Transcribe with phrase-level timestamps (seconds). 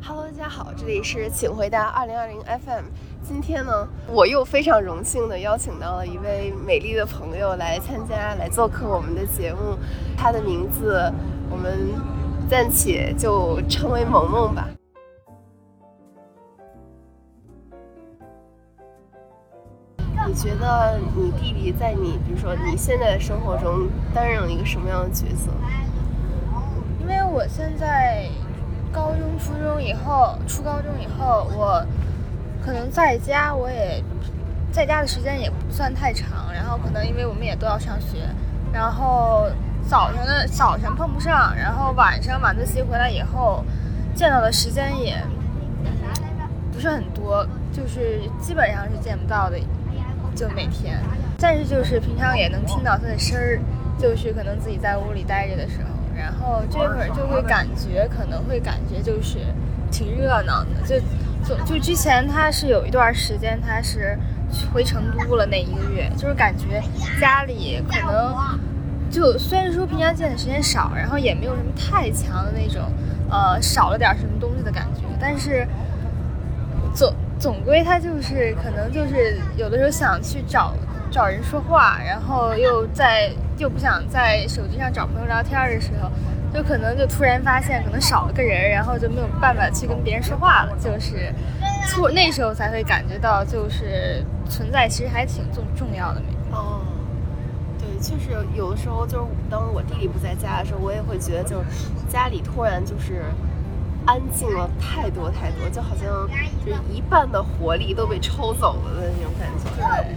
[0.00, 2.84] Hello，大家好，这里是请回答二零二零 FM。
[3.22, 9.76] 今天呢，我又非常荣幸的邀请到了一位美丽的朋友来参加，来做客我们的节目。
[10.16, 11.12] 她的名字
[11.50, 11.92] 我们
[12.48, 14.68] 暂且就称为萌萌吧。
[20.26, 25.50] 你觉得你弟弟在你，比如说你现在的生活中担任了一个什么样的角色？
[27.00, 28.28] 因为我现在
[28.92, 31.84] 高中、初中以后，初高中以后，我
[32.64, 34.02] 可能在家，我也
[34.72, 36.52] 在家的时间也不算太长。
[36.52, 38.28] 然后可能因为我们也都要上学，
[38.72, 39.48] 然后
[39.86, 43.64] 早上的早上碰不上，然后晚上晚自习回来以后，
[44.14, 45.16] 见到的时间也
[46.72, 49.58] 不是很多，就是基本上是见不到的。
[50.34, 50.96] 就每天，
[51.40, 53.58] 但是就是平常也能听到他的声儿，
[53.98, 55.88] 就是可能自己在屋里待着的时候，
[56.18, 59.38] 然后这会儿就会感觉可能会感觉就是
[59.90, 60.98] 挺热闹的，就
[61.44, 64.18] 就就之前他是有一段时间他是
[64.72, 66.82] 回成都了那一个月，就是感觉
[67.20, 68.34] 家里可能
[69.10, 72.82] 就虽然说平常见的时间少，然后也没有什么太强的那种
[73.30, 75.66] 呃少了点什么东西的感觉，但是
[76.92, 77.14] 总。
[77.40, 80.74] 总归他就是可能就是有的时候想去找
[81.08, 86.10] 找人说话，然后又在又不想在手机上找朋友聊天的时候，
[86.54, 91.32] 就可能就突然发现可能少了个人，然后就没有办法去跟别人说话了，就是
[91.88, 96.22] 错那时候才会感觉到就是存在其实还挺重重要的。
[96.52, 96.80] 哦，
[97.78, 101.64] 对，确实有的时候就是当我弟弟不在家的时候，我也会觉得就是
[102.08, 103.22] 家里突然就是。
[104.06, 106.26] 安静了太多太多，就好像
[106.64, 109.68] 就是一半的活力都被抽走了的那种感觉。
[109.76, 110.16] 对。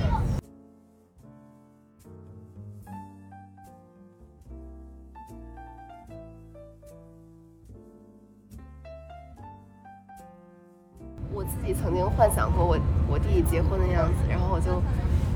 [11.34, 14.82] 我自己曾经幻想过我我弟弟结婚的样子，然后我就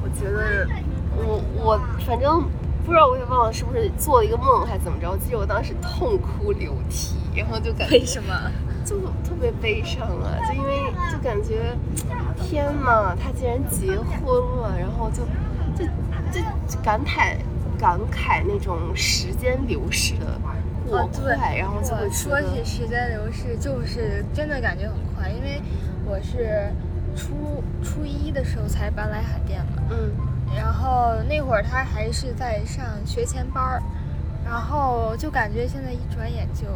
[0.03, 0.67] 我觉得
[1.15, 2.43] 我我反正。
[2.85, 8.31] 不知道我也忘了是不是做了一个梦还是怎么着，我记得我当时痛哭流涕，然后就感觉为什么
[8.85, 11.75] 就特别悲伤啊，就因为就感觉
[12.37, 15.23] 天呐，他竟然结婚了，然后就
[15.75, 15.89] 就
[16.67, 17.37] 就感慨
[17.79, 20.39] 感慨那种时间流逝的
[20.87, 25.61] 过快，然后就会说起时间流逝，就是真的感觉很快，因为
[26.05, 26.71] 我是
[27.15, 30.11] 初初一的时候才搬来海淀嘛，嗯。
[30.55, 33.81] 然后那会儿他还是在上学前班儿，
[34.45, 36.67] 然后就感觉现在一转眼就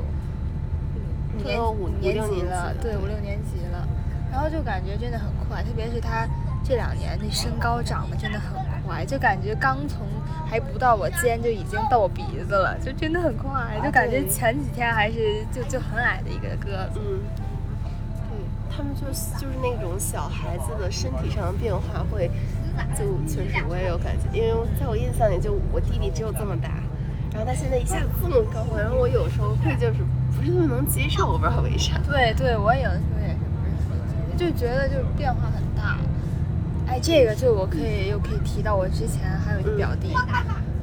[1.37, 3.87] 五年五年级了，对五六年级了，
[4.31, 6.27] 然后就感觉真的很快，特别是他
[6.63, 8.51] 这两年那身高长得真的很
[8.85, 10.05] 快，就感觉刚从
[10.49, 16.99] 还不到我肩就已经到我鼻子了，就真的很快，就感觉前几天还是就就很矮的一个个子。
[16.99, 17.19] 嗯，
[18.29, 18.37] 对
[18.75, 22.29] 他们就就是那种小孩子的身体上的变化会。
[22.95, 26.69] 就确实我也有感觉，因为在我印象里，就我弟弟只有这么大，
[27.33, 29.99] 然后他现在一下子这么高，然后我有时候会就是
[30.31, 31.99] 不是那么能接受，我不知道为啥。
[32.07, 35.97] 对对，我有的时候也是不是很能接受，就觉得就是变化很大。
[36.89, 40.13] 哎，这个就我可以又可以提到我之前还有一个表弟，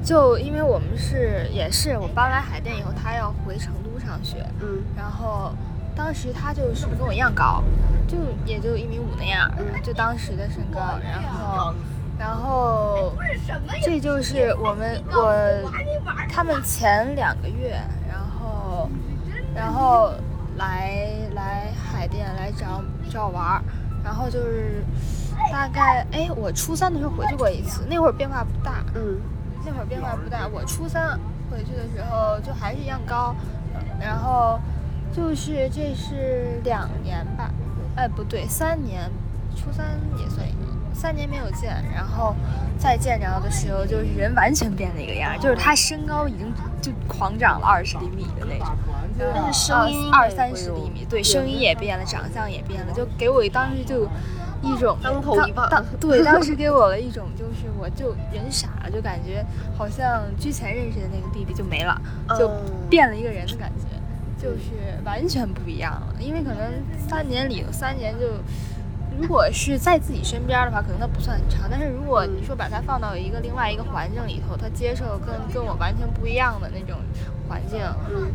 [0.04, 5.52] 就因为我们是也是我搬来海淀以后，他要回成都上学，嗯，然后
[5.96, 7.62] 当时他就是跟我一样高。
[8.06, 9.50] 就也就一米五那样，
[9.82, 11.74] 就当时的身高，然后，
[12.16, 13.12] 然后，
[13.82, 15.34] 这就是我们我
[16.30, 17.76] 他们前两个月，
[18.08, 18.88] 然后，
[19.52, 20.12] 然后
[20.56, 22.80] 来来海淀来找
[23.10, 23.62] 找我玩儿，
[24.04, 24.84] 然后就是
[25.56, 29.18] 大概哎，我初三的时候回去过一次，那会儿变化不大，嗯，
[29.64, 31.18] 那会儿变化不大，我初三
[31.50, 33.34] 回去的时候就还是一样高，
[33.98, 34.60] 然后
[35.10, 37.50] 就是这是两年吧。
[37.96, 39.10] 哎，不对，三年，
[39.56, 42.36] 初三也算一年，三年没有见，然后
[42.78, 46.52] 再见着的时候，就是人完全变了一个样，就是他身高已经
[46.82, 48.76] 就狂长了二十厘米的那种，
[49.34, 54.06] 但是声音二三十厘米，对，声音也变了，长相也变了，就给我当时就
[54.74, 55.68] 一种当头一棒，
[56.00, 59.44] 对，当时给我了一种就是我就人傻了，就感觉
[59.76, 62.00] 好像之前认识的那个弟弟就没了，
[62.38, 62.50] 就
[62.88, 63.96] 变了一个人的感觉。
[64.38, 66.70] 就是完全不一样了，因为可能
[67.08, 68.26] 三年里三年就，
[69.18, 71.68] 如果是在自己身边的话，可能它不算很长。
[71.70, 76.98] 但是如果你说把它放到一个另外一个环境里头，它接受跟跟我完全不一样的那种
[77.48, 77.80] 环境，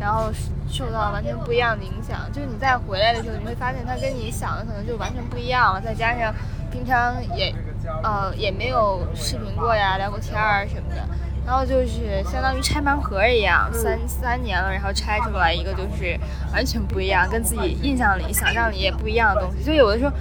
[0.00, 0.30] 然后
[0.68, 5.80] 受到完全不一样的影响，就是你再回来的时候，你会发现它跟你想的可能就完全不一样了。
[5.80, 6.34] 再加上
[6.70, 7.54] 平常也，
[8.02, 11.02] 呃，也没有视频过呀，聊过天儿什么的。
[11.44, 16.16] 然后就是相当于拆盲盒一样，三三年了，然后拆出来一个就是
[16.52, 19.64] 完全不一样，跟自己印象里、想象里也不一样的东西。
[19.64, 20.12] 就有的时候，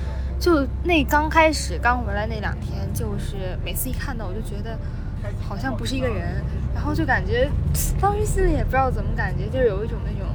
[0.41, 4.75] 就那刚开始刚回来那两天，就是每次一看到，我就觉得
[5.47, 6.43] 好像不是一个人，
[6.73, 7.47] 然后就感觉
[8.01, 10.27] 当时心里也不知道怎么感觉，就是有一种那种。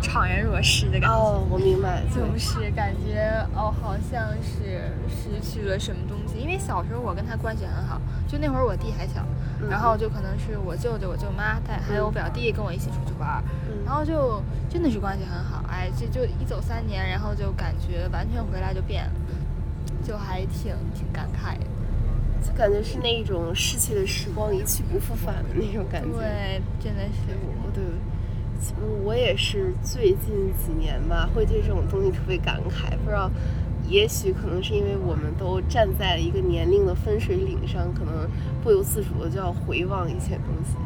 [0.00, 6.38] 怅然若失的感觉哦，我明白，就是感觉哦，好像是失去了什么东西。
[6.38, 9.26] 因为小时候我跟他关系很好，就那会儿我弟还小，
[9.68, 13.42] 然后就可能是我舅舅、我舅妈带，还有我表弟跟我一起出去玩，
[13.84, 14.40] 然后就
[14.70, 15.64] 真的是关系很好。
[15.68, 19.10] 哎，就就一走三年，然后就感觉完全回来就变了，
[20.08, 21.66] 就还挺挺感慨的，
[22.44, 26.18] 就感觉是那一种逝去的时光一去不复返的那种感觉。
[26.18, 27.84] 对，真的是我对。
[29.04, 32.90] 我也是最近几年吧，会对这种东西特别感慨。
[33.04, 33.30] 不知道，
[33.86, 38.28] 也许可能是因为我们都站在了一个年龄的分水岭上，可能
[38.60, 40.76] 不由自主的就要回望一些东西。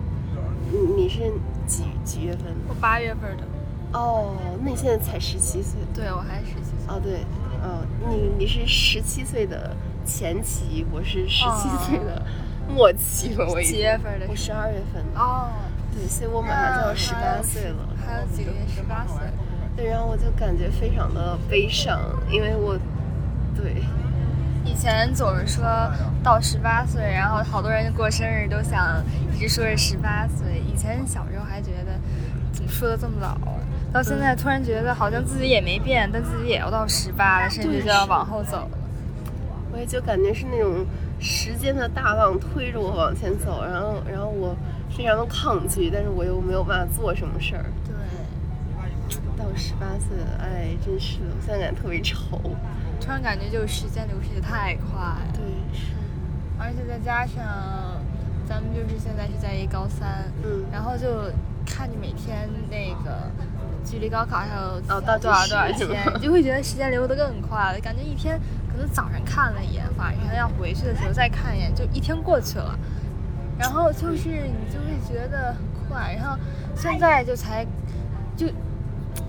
[0.71, 1.33] 你你是
[1.67, 2.53] 几几月份？
[2.69, 3.45] 我八月份的。
[3.95, 5.81] 哦，那你现在才十七岁？
[5.95, 6.89] 对，我还十七岁。
[6.89, 7.25] 哦，对，
[7.63, 12.23] 嗯，你你是十七岁的前期，我是十七岁的
[12.69, 13.47] 末期了。
[13.47, 14.27] 我几月份的？
[14.29, 15.21] 我十二月份的。
[15.21, 15.49] 哦。
[15.95, 19.19] 对，所以我马上就要十八岁了，还有几个月十八岁。
[19.77, 22.01] 对，然后我就感觉非常的悲伤，
[22.31, 22.79] 因为我，
[23.55, 23.83] 对，
[24.65, 25.63] 以前总是说
[26.23, 29.05] 到十八岁，然后好多人过生日都想
[29.35, 30.63] 一直说是十八岁。
[30.67, 32.01] 以前小时候还觉得
[32.53, 33.37] 怎么说的这么老，
[33.93, 38.79] 到现在突然觉得好像自己也没变，但自己也要到十八了，甚至就要往后走了。
[39.73, 40.87] 我也就感觉是那种
[41.21, 44.57] 时间的大浪推着我往前走，然后，然后我。
[44.95, 47.65] 非常的抗拒，但是我又没有办法做什么事儿。
[47.87, 52.39] 对，到十八岁了，哎，真是的，我现在感觉特别愁。
[53.01, 55.17] 突然感觉就是时间流逝的太快。
[55.33, 55.43] 对，
[55.73, 55.95] 是。
[56.59, 57.43] 而且再加上
[58.47, 61.33] 咱们就是现在是在一高三，嗯，然后就
[61.65, 63.31] 看着每天那个
[63.93, 67.79] 距离高考还有哦到多少多少 天，你就会觉得时间流得更快了。
[67.81, 68.41] 感觉一天
[68.73, 72.79] 可能早上看了一眼，晚上要回去的时候再看一眼，就一天过去了。
[73.59, 76.39] 然后就是你就会觉得很快，然后
[76.75, 77.67] 现在就才
[78.35, 78.47] 就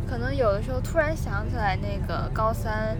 [0.09, 2.97] 可能有的时候突然想起来那个高三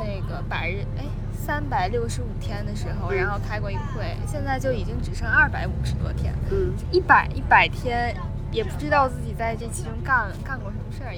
[0.00, 8.14] 那个百日哎三百六十五天的时候，然后开过一个会，现在就已经只剩二百五十多天，嗯，一百一百天
[8.50, 11.14] 也不知道自己在这其中干干过什么事儿。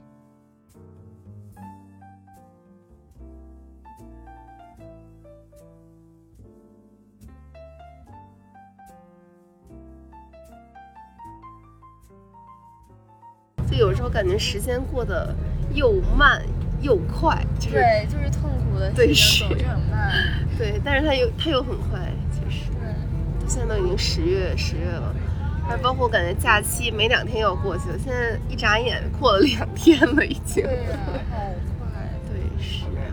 [13.71, 15.33] 就有时候感觉时间过得
[15.73, 16.43] 又慢
[16.83, 20.13] 又快，就是对，就是痛苦的对是很慢，
[20.59, 22.69] 对，但是它又它又很快，其实。
[22.73, 25.15] 对，现在都已经十月十月了，
[25.71, 30.99] 还包括感觉假期没两天要过去了，现在一眨眼过了两天了已经，对呀，
[31.31, 31.37] 好
[31.79, 33.05] 快， 对是，然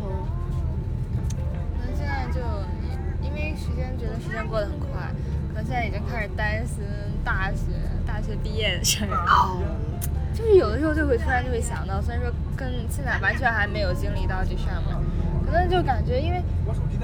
[0.00, 0.08] 后，
[1.78, 2.40] 可能现在就
[3.24, 5.14] 因为时间觉得时间过得很快，
[5.54, 6.82] 可能现在已经开始担心
[7.24, 7.66] 大学
[8.04, 9.08] 大学毕业的事儿。
[10.34, 14.96] 就是有的时候就会突然就会想到，虽然说跟现在完全还没有经历到这上面，
[15.52, 16.42] 可能就感觉，因为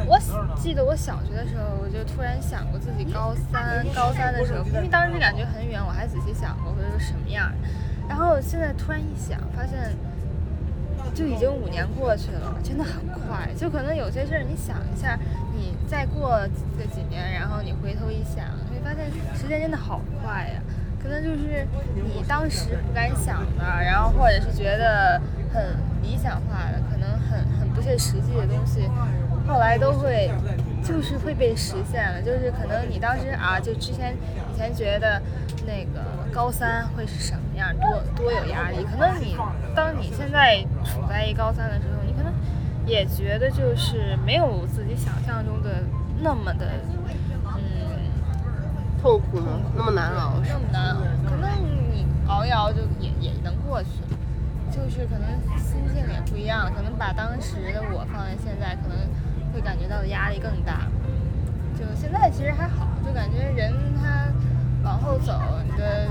[0.06, 0.18] 我
[0.56, 7.52] 记得我小学的时候，我就突然想过自己高三高三的时候，因为当时感觉很远，我还仔细想过会是什么样。
[8.08, 9.94] 然后现在突然一想，发现
[11.14, 13.50] 就已经五年过去了，真的很快。
[13.55, 15.19] 就可能有些事儿，你想一下，
[15.55, 16.40] 你再过
[16.78, 20.62] 个几年，然后你回头一想，会发现时间真的好快呀。
[21.02, 25.20] 可能就是你当时不敢想的，然后或者是觉得
[25.52, 28.88] 很理想化的，可能很很不切实际的东西，
[29.46, 30.31] 后来都会
[30.82, 32.20] 就是会被实现了。
[32.22, 34.14] 就是可能你当时啊，就之前
[34.52, 35.20] 以前觉得
[35.67, 36.00] 那个
[36.32, 38.84] 高三会是什么样，多多有压力。
[38.84, 39.36] 可能你
[39.74, 42.32] 当你现在处在一高三的时候，你可能
[42.86, 45.82] 也觉得就是没有自己想象中的
[46.20, 46.67] 那么的
[47.56, 47.62] 嗯。
[49.00, 49.60] 痛苦吗？
[49.76, 50.34] 那么难熬？
[50.43, 51.00] 那么难熬？
[51.24, 51.48] 可能
[51.93, 53.88] 你熬一熬就也也能过去，
[54.79, 55.27] 就是可能
[55.58, 56.70] 心境也不一样。
[56.73, 58.97] 可能把当时的我放在现在，可能
[59.53, 60.87] 会感觉到的压力更大。
[61.77, 64.31] 就现在其实还好，就感觉人他
[64.85, 65.35] 往后走，
[65.69, 66.06] 你的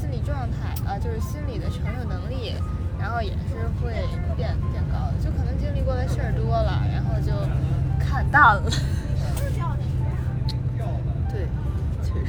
[0.00, 2.54] 心理状态啊，就是心理的承受能力，
[2.98, 3.92] 然后也是会
[4.34, 5.14] 变变高的。
[5.22, 7.32] 就可能经历过的事儿多了，然后就
[7.98, 8.62] 看淡了。
[11.30, 11.48] 对，
[12.04, 12.26] 确实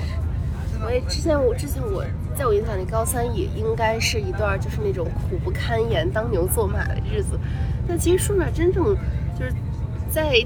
[0.84, 2.04] 我也之前我之前我
[2.36, 7.40] 在我印象里，高三也应该是一段就是那种苦不堪言、当牛做马的日子。
[7.88, 8.84] 但其实说出来，真正
[9.40, 9.54] 就是
[10.10, 10.46] 在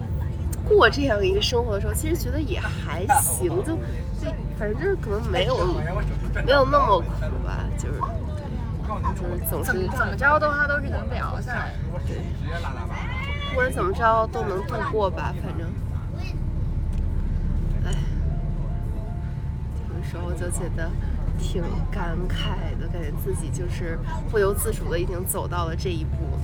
[0.68, 3.50] 过这样一个生活的时候，其实觉得也还行。
[3.66, 3.74] 就
[4.22, 5.58] 就，反正就是可能没有
[6.46, 7.08] 没有那么苦
[7.44, 8.00] 吧，就是
[9.16, 11.74] 就是总是怎么着的话都是能聊下来。
[12.06, 12.18] 对，
[13.50, 15.68] 不管怎么着都能度过吧，反正。
[17.86, 17.94] 哎，
[19.88, 20.92] 有时候就觉得
[21.40, 23.98] 挺感慨的，感觉自己就是
[24.30, 26.42] 不由自主的已经走到了这一步了。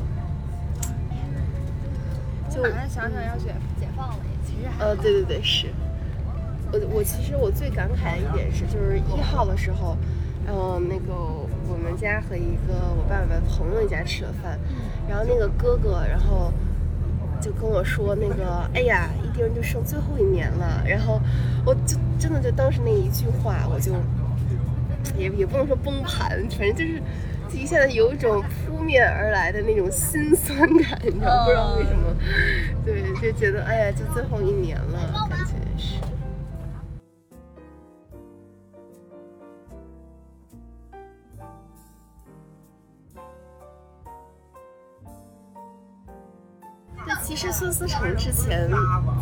[2.49, 5.67] 就马上想想要解解放了，其实呃，对对对，是。
[6.71, 9.95] 我我其实我最感慨的一点是，就是一号的时候，
[10.45, 14.57] 然后那个我们家和一个我爸爸的朋友一家吃了饭，
[15.07, 16.51] 然后那个哥哥，然后
[17.39, 21.21] 就跟我说那个，哎呀，一丁就剩最后一年了，然后
[21.65, 23.93] 我就真的就当时那一句话，我就
[25.17, 27.01] 也也不能说崩盘，反正就是
[27.53, 32.15] 一下子有一种扑面而来的那种心酸感，你知道不知道为什么？
[32.83, 35.95] 对，就觉得哎呀，就最后一年了，感觉是。
[47.21, 48.69] 其实孙思成之前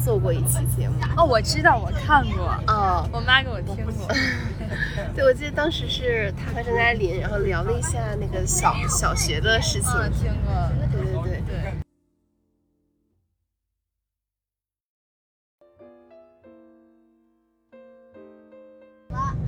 [0.03, 3.93] 做过一期节目哦，我知道，我看过哦，我妈给我听过。
[5.15, 9.91] 对，我记得当时是他和张嘉林，然后聊了一下那个小小学的事情。
[10.11, 10.53] 听过，
[10.91, 11.73] 对对对对。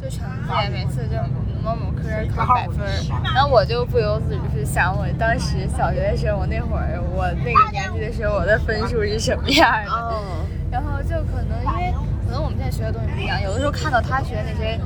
[0.02, 1.16] 就成绩每次就
[1.64, 2.04] 某某科
[2.36, 2.86] 考百分，
[3.34, 10.22] 然后我就不由自主是想，我当时小学的时候，我那会儿我那个年纪的时候，我的分数是什么样的？
[10.72, 11.92] 然后就可能因为
[12.26, 14.80] 可能我们现在学的东西不一样，有的时候看到他学那些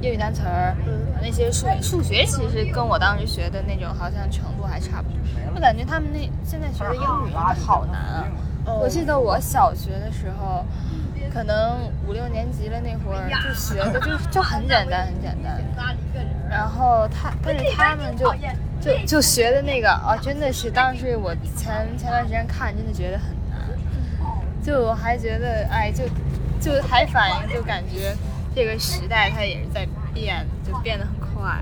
[0.00, 0.74] 英语单词儿，
[1.20, 5.18] 那些数数学，其实跟我当时学的那种好像程度还差不多。
[5.54, 8.24] 我感觉他们那现在学的英语好难啊！
[8.80, 10.64] 我记得我小学的时候。
[11.32, 11.78] 可能
[12.08, 15.62] 五六年级了那会儿就学的就就很简单很简单，
[16.50, 18.34] 然后他但是他们就
[18.80, 23.60] 就就学的那个啊真的是当时我前前段时间看真的觉得很难，
[24.60, 26.02] 就还觉得哎就
[26.58, 28.12] 就还反应就感觉
[28.54, 31.60] 这个时代它也是在变就变得很快，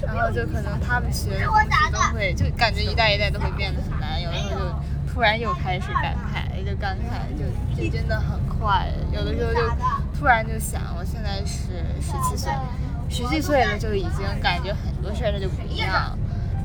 [0.00, 7.44] 然后就可能他们学的东西都会就感觉一代一代都会变得很难，有的时候就突然又开始感慨就感慨就
[7.82, 8.40] 就真的很。
[8.62, 9.60] 快，有的时候就
[10.16, 12.52] 突然就想，我现在是十七岁，
[13.10, 16.16] 十七岁了就已经感觉很多事儿它就不一样。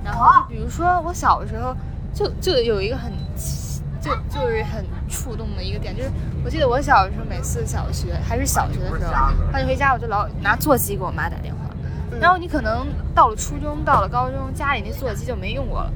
[0.06, 1.76] 然后就比如说我小时候，
[2.14, 3.12] 就就有一个很
[4.08, 6.10] 就就是很触动的一个点，就是
[6.44, 9.12] 我记得我小的时候，每次小学还是小学的时候，
[9.52, 11.60] 放学回家我就老拿座机给我妈打电话。
[12.20, 15.92] 然后你可能到了初中，到了高中，家里那座机就没用过了，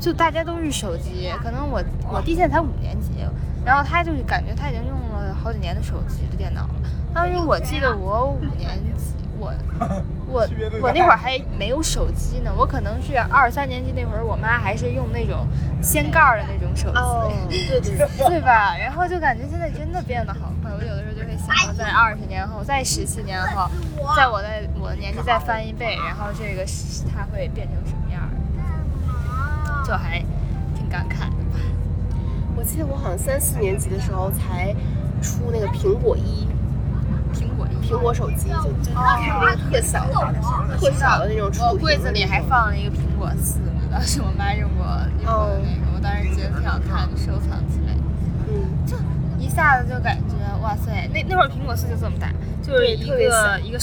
[0.00, 1.30] 就大家都是手机。
[1.42, 3.10] 可能我我弟现在才五年级，
[3.64, 5.08] 然后他就是感觉他已经用了。
[5.40, 6.74] 好几年的手机的电脑了。
[7.14, 9.52] 当时我记得我五年级，我
[10.26, 10.46] 我
[10.82, 12.52] 我那会儿还没有手机呢。
[12.56, 15.46] 我可能是二三年级那会儿，我妈还是用那种
[15.80, 16.90] 掀盖的那种手
[17.48, 18.76] 机， 对对对吧？
[18.76, 20.70] 然后就感觉现在真的变得好快。
[20.72, 23.70] 我有的时候就会想，在二十年后，在十七年后，
[24.16, 24.48] 在我的
[24.80, 26.64] 我的年纪再翻一倍，然后这个
[27.14, 28.28] 它会变成什么样？
[29.86, 30.18] 就还
[30.76, 31.60] 挺感慨的吧。
[32.56, 34.74] 我记得我好像三四年级的时候才。
[35.20, 36.46] 出那个苹果一，
[37.82, 40.14] 苹果手机就就那个特小的
[40.78, 41.50] 特小的那种。
[41.66, 43.58] 我柜子里还放了一个苹果四，
[43.90, 44.84] 当时我妈用过
[45.22, 47.94] 用过那个，我当时觉得挺好看的，收藏起来。
[48.48, 48.96] 嗯，就
[49.38, 52.30] 一下子就感觉哇塞，那那会儿苹果四就这么大，
[52.62, 53.78] 就是一个一个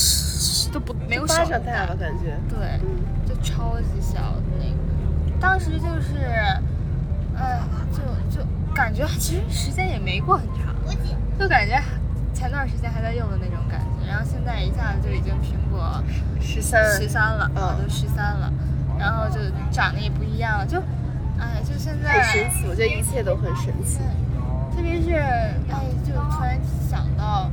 [0.72, 2.38] 都不没有手大吧感觉。
[2.50, 2.80] 对，
[3.28, 6.18] 就超级小的那个，当时就是，
[7.38, 7.60] 哎，
[7.92, 10.64] 就就感觉其实时间也没过很长。
[11.38, 11.78] 就感觉
[12.46, 15.82] 前段时间还在用的那种感觉，然后现在一下子就已经苹果
[16.40, 18.54] 十三十三了，啊，都十三了，
[19.00, 19.40] 然后就
[19.72, 20.78] 长得也不一样了，就，
[21.40, 23.98] 哎，就现在很神奇，我觉得一切都很神奇，
[24.76, 27.50] 特别是哎，就突然想到，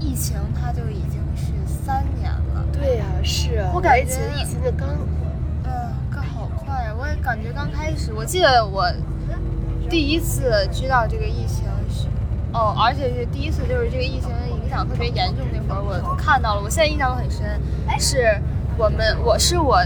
[0.00, 4.88] 疫情它就已经是三年了，对呀，是啊，我感觉疫情就刚，
[5.62, 5.70] 嗯，
[6.10, 8.92] 刚好快，我也感觉刚开始，我记得我
[9.88, 11.69] 第一次知道这个疫情。
[12.52, 14.30] 哦，而且是第一次，就是这个疫情
[14.62, 17.60] 影响特别严重那会儿，我看到了，我现在印象都很深。
[17.98, 18.40] 是
[18.76, 19.80] 我们，我是我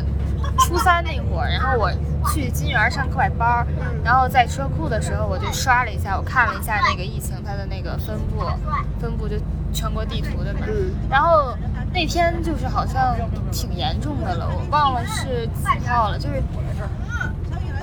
[0.58, 1.90] 初三那会儿，然后我
[2.32, 3.66] 去金源上课外班儿，
[4.02, 8.44] 然后在车库的时候，我就刷了一下，我看了一下那个疫情它的那个分布，
[9.00, 9.36] 分布就
[9.72, 10.60] 全国地图的嘛。
[11.10, 11.54] 然后
[11.92, 13.16] 那天就是好像
[13.50, 16.42] 挺严重的了，我忘了是几号了，就是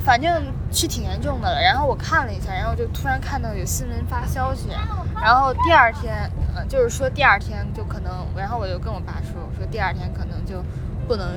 [0.04, 1.62] 反正是挺严重的了。
[1.62, 4.70] 然后我看了一下，然后就突然看到有新闻发消息，
[5.22, 10.64] 然后第二天，呃，就是说第二天就可能，然后我就跟我爸说，我说第二天可能就
[11.08, 11.28] 不能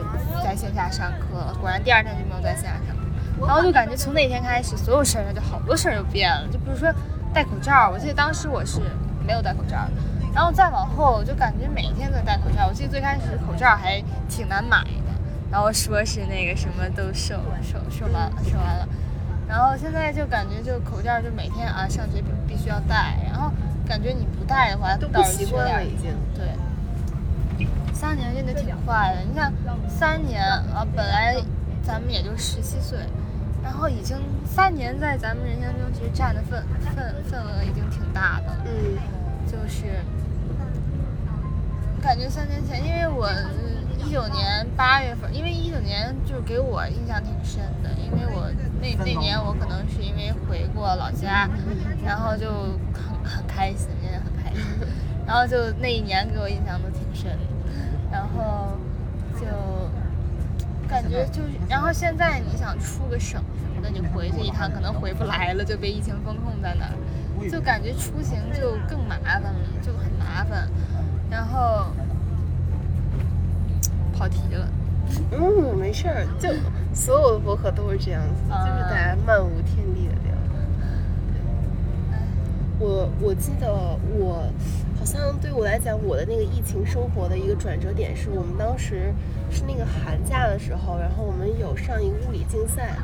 [0.43, 1.55] 在线下上课了。
[1.61, 3.03] 果然第二天就没有在线下上课。
[3.47, 6.47] 然后就感觉从那天开始，所有事儿就好多事儿就变了。
[6.53, 6.93] 就比如说
[7.33, 8.81] 戴口罩，我记得当时我是
[9.27, 9.91] 没有戴口罩的。
[10.33, 12.67] 然后再往后，就感觉每天都戴口罩。
[12.67, 15.04] 我记得最开始口罩还挺难买的，
[15.55, 18.89] 然后说是那个什么都瘦瘦瘦完了，瘦完了。
[19.47, 23.53] 然后现在就感觉就口罩就每天啊上学必必须要戴，然后
[23.87, 26.13] 感觉你不戴的话都不习惯了已经。
[26.35, 29.21] 对，三年真的挺快的。
[29.21, 29.53] 你看
[29.89, 31.37] 三年啊，本来
[31.85, 32.99] 咱们也就十七岁，
[33.63, 38.57] 然后已经三年在咱们人生中其实占的份份份额已经挺大的。
[38.65, 38.99] 嗯，
[39.47, 39.85] 就是。
[42.03, 43.27] 感觉三年前，因为我
[44.07, 51.49] 一九年八月份，因为一九年就是给我印象挺深的，因为我那那年我可能是因为回过老家，
[52.05, 52.51] 然后就
[52.93, 54.63] 很很开心，也很开心，
[55.27, 57.37] 然后就那一年给我印象都挺深，
[58.13, 58.77] 然后
[59.35, 59.47] 就
[60.89, 70.69] 感觉就是，然后现在你想出个省什么的，你回去一趟可能回不来了，就被疫情封控在那儿，就感觉出行就更麻烦了，就很麻烦。
[71.31, 71.87] 然后
[74.17, 74.69] 跑题了，
[75.33, 76.49] 嗯，没事儿，就
[76.95, 80.35] 所有的博客都是这样子，就是大家漫无天地的聊。
[82.79, 83.73] 我我记得
[84.19, 84.47] 我
[84.99, 89.13] 好像对我来讲，我的那个疫情生活的一个转折点是我们当时
[89.51, 92.97] 是那个寒假的时候，然后我们有上一个物理竞赛，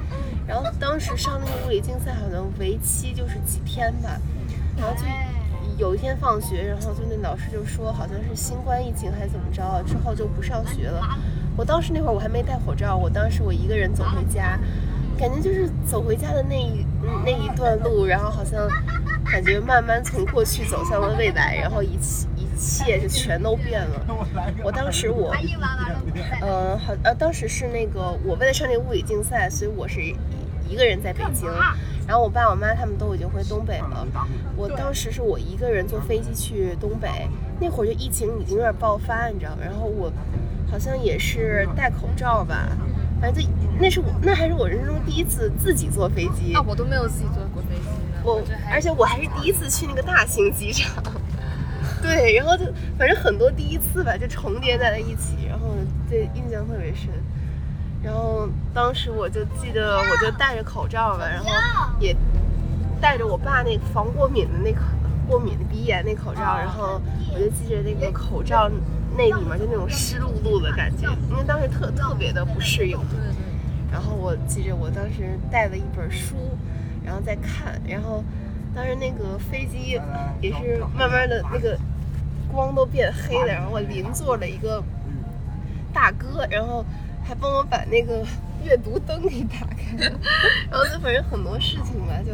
[0.47, 4.21] 然后当时上那个物理竞赛好像为期就是几天吧，
[4.77, 5.03] 然后就。
[5.81, 11.01] 有一天放学，然后就那老师就说好像是新冠疫情还是怎么着，之后就不上学了。
[11.57, 14.61] 我当时那会儿我还没戴口罩，我当时我一个人走回家，
[15.19, 16.85] 感觉就是走回家的那一
[17.25, 18.69] 那一段路，然后好像
[19.25, 24.07] 感觉慢慢从过去走向了未来，然后一切一切就全都变了。
[24.63, 25.35] 我当时我，
[26.43, 30.03] 呃，好呃，当时是那个我为了上那个物理竞赛，所以我是
[30.69, 31.49] 一个人在北京。
[32.11, 34.05] 然后我爸我妈他们都已经回东北了，
[34.57, 37.29] 我当时是我一个人坐飞机去东北，
[37.61, 39.59] 那会儿就疫情已经有点爆发，你知道吗？
[39.63, 40.13] 然后我
[40.69, 42.67] 好像也是戴口罩吧，
[43.21, 43.49] 反正就
[43.81, 48.21] 那是我那还是我人生中第一次自己坐飞机啊，我都没有自己坐过飞机呢。
[48.25, 48.43] 我
[48.73, 51.01] 而且我还是第一次去那个大型机场，
[52.03, 52.65] 对，然后就
[52.99, 55.77] 反正很多第一次吧，就重叠在了一起，然后
[56.09, 57.09] 对印象特别深。
[58.03, 61.51] 然后当时我就记得，我就戴着口罩吧，然后
[62.01, 62.17] 也
[62.99, 64.81] 戴着我爸那个防过敏的那个
[65.29, 66.99] 过敏的鼻炎那口罩，然后
[67.35, 68.71] 我就记着那个口罩
[69.17, 72.99] 那里面就那种湿漉漉的感觉，因为当时特特别的不适应。
[73.93, 76.37] 然后我记着我当时带了一本书，
[77.05, 78.25] 然后在看，然后
[78.75, 80.01] 当时那个飞机
[80.41, 81.77] 也是慢慢的那个
[82.51, 84.83] 光都变黑了，然后我邻座的一个
[85.93, 86.83] 大哥，然后。
[87.31, 88.27] 还帮我把那个
[88.65, 90.19] 阅读灯给打开了，
[90.69, 92.33] 然后就反正很多事情吧，就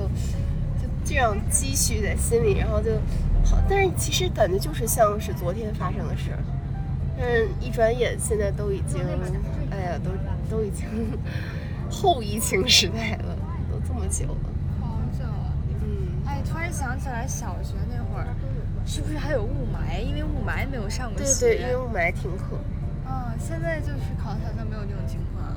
[0.80, 2.92] 就这样积蓄在心里，然后就
[3.44, 3.58] 好。
[3.68, 6.38] 但是其实感觉就是像是昨天发生的事儿，
[7.18, 8.98] 但是一转眼现在都已经，
[9.70, 10.86] 哎呀，都都已经
[11.92, 13.36] 后疫情时代了，
[13.70, 15.52] 都这么久了，好久了。
[15.82, 18.28] 嗯，哎，突然想起来小学那会儿，
[18.86, 20.00] 是不是还有雾霾？
[20.00, 21.38] 因为雾霾没有上过学。
[21.46, 22.58] 对对，因为雾霾停课。
[23.38, 25.54] 现在就是考好像没有这种情况，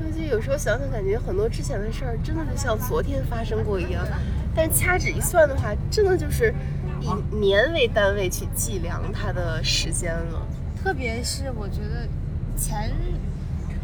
[0.00, 4.06] 而且有时候想想，感觉很多之前的事儿真的就像昨天发生过一样。
[4.54, 6.54] 但掐指一算的话，真的就是
[7.00, 10.46] 以年为单位去计量它的时间了。
[10.82, 12.08] 特别是我觉得
[12.56, 12.90] 前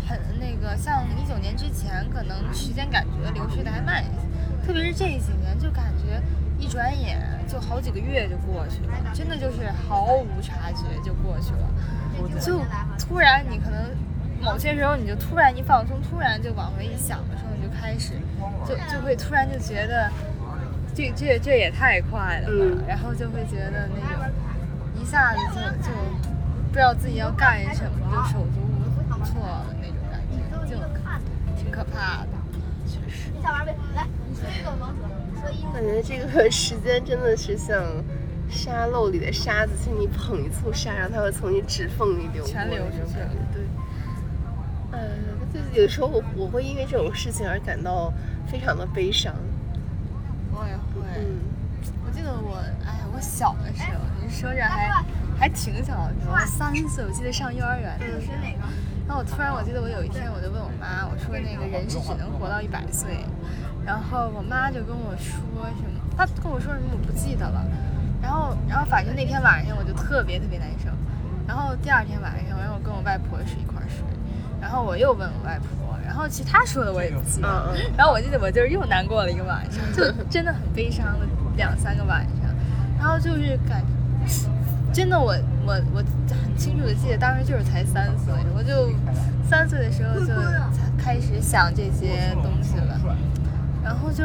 [0.09, 4.67] 很那个，像一九年之前，可能时间感觉流逝的还慢一些。
[4.67, 6.23] 特别是这几年，就感觉
[6.63, 11.69] 一转眼就好几个月就过去了，真的就是毫无察觉就过去了。
[12.41, 12.61] 就
[12.97, 13.91] 突然，你可能
[14.41, 18.13] 某些时候你就突然一放松，突然就往回一想的时候，你就开始
[18.65, 20.09] 就就会突然就觉得
[20.95, 24.23] 这这这也太快了吧，然后就会觉得那种
[25.01, 25.91] 一下子就就
[26.69, 30.37] 不知道自己要干什么，就手足无措的那种感觉，
[30.71, 30.77] 就
[31.61, 32.29] 挺可怕的。
[32.87, 33.33] 确实。
[35.73, 37.83] 感觉这个时间真的是像。
[38.51, 43.31] 沙漏里的沙子，请你捧一簇沙，然后它会从你指缝里流，全流出去了。
[43.51, 43.63] 对，
[44.91, 45.09] 呃，
[45.55, 48.13] 就有时候我我会因为这种事情而感到
[48.47, 49.35] 非常的悲伤。
[50.51, 51.09] 我也会。
[51.17, 51.41] 嗯，
[52.05, 55.03] 我记得我，哎呀，我小的时候，你说这还
[55.39, 58.27] 还挺小的时候，三岁，我记得上幼儿园的时
[58.61, 58.69] 候，
[59.07, 63.25] 然后我突然我记得我有一天我就问我妈，我说那个人是只能活到一百岁，
[63.85, 67.65] 然后我妈就跟我说什么，她跟我说什么我不记得了。
[68.23, 70.89] 然后然后反正那天晚上我就特别特别难受。
[71.47, 74.05] 然后第二天晚上，然后我跟我外婆是一块儿睡，
[74.61, 77.49] 然后我又问我外婆，然后其他说的我也不记得。
[77.97, 82.55] 然后我记得我就是又难过了一个晚上，就真的很悲伤的两三个晚上。
[82.97, 83.85] 然后就是感，
[84.93, 85.35] 真的我
[85.67, 86.22] 我我很
[86.63, 88.89] 清楚的记得当时就是才三岁，我就
[89.43, 90.33] 三岁的时候就
[90.97, 93.01] 开始想这些东西了。
[93.83, 94.23] 然后就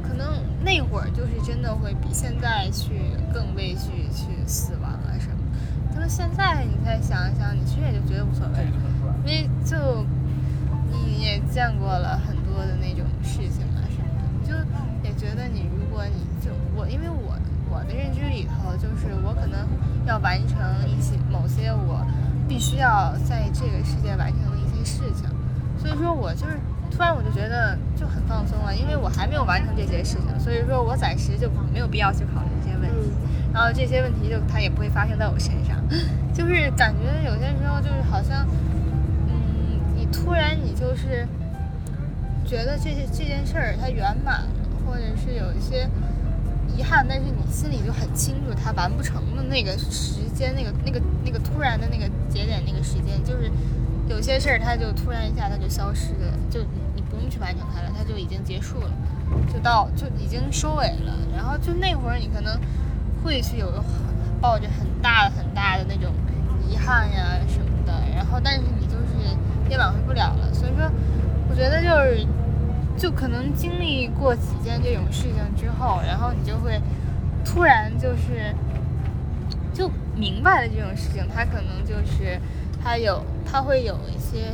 [0.00, 3.00] 可能那会儿就是真的会比现在去
[3.34, 5.34] 更畏惧去死亡啊什么。
[5.96, 8.64] 那现在你再想一想，你其实也就觉得无所谓，
[9.26, 10.06] 因为就
[10.92, 14.54] 你也见过了很多的那种事情啊什么的，你就
[15.02, 17.36] 也觉得你如果你就我，因为我
[17.72, 19.66] 我的认知里头就是我可能
[20.04, 22.06] 要完成一些某些我
[22.46, 25.24] 必须要在这个世界完成的一些事情，
[25.78, 26.58] 所以说我就是
[26.90, 33.10] 突然我就觉得就很放松了，因为我还没有完成这些事情，所以说我暂时就没有必要去考虑这些问题。
[33.54, 35.76] 然后这些问题就它也不会发生在我身上，
[36.32, 38.46] 就是感觉有些时候就是好像，
[39.28, 41.26] 嗯，你突然你就是
[42.46, 44.48] 觉得这些这件事儿它圆满了，
[44.86, 45.88] 或者是有一些
[46.76, 53.50] 遗憾，但是你心里就很清楚它完不成的那个时间，那个那个那个突然的那个节点那个时间，就是
[54.08, 56.60] 有些事儿它就突然一下它就消失了，就
[56.94, 58.90] 你不用去完成它了，它就已经结束了，
[59.52, 62.58] 就到就已经收尾了，然后就那会儿你可能。
[63.24, 63.84] 会去有很
[64.40, 66.12] 抱着很大的很大的那种
[66.68, 69.14] 遗憾呀什么的，然后但是你就是
[69.70, 70.90] 也挽回不了了，所以说
[71.48, 72.26] 我觉得就是
[72.96, 76.80] 就可能经历过几件这种事情之后，然后你就会
[77.44, 78.54] 突然就是
[79.72, 82.40] 就明白了这种事情，它可能就是
[82.82, 84.52] 它有它会有一些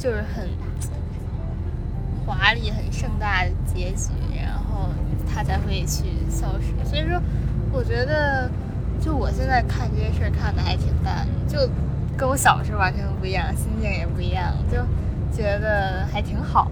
[0.00, 0.48] 就是很
[2.26, 4.10] 华丽很盛大的结局，
[4.42, 4.88] 然后
[5.32, 7.20] 它才会去消失，所以说。
[7.72, 8.50] 我觉得，
[9.00, 11.56] 就我现在看这些事儿看的还挺淡，就
[12.16, 14.78] 跟我小时候完全不一样，心境也不一样，就
[15.32, 16.68] 觉得还挺好，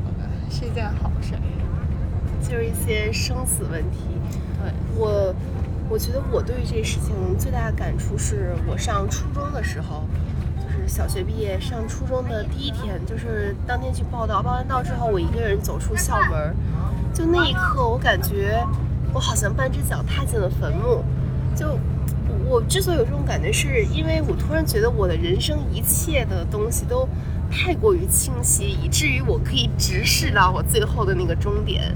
[0.50, 1.34] 是一件好事。
[2.40, 3.98] 就是一些生死问题。
[4.62, 5.34] 对我，
[5.88, 10.04] 我觉得我对于这事情最大的感触是我上初中的时候，
[10.56, 16.54] 就是小学毕业上初中的第一天，就是当天去报道，报完到之后，我一个人走出校门，
[17.12, 18.64] 就那一刻，我感觉。
[19.14, 21.02] 我好像半只脚踏进了坟墓，
[21.56, 21.78] 就
[22.46, 27.08] 我之所以有这种感觉，是因为我突然觉得我的人生一切的东西都
[27.50, 31.94] 太过于清晰，以至于我可以直视到我最后的那个终点。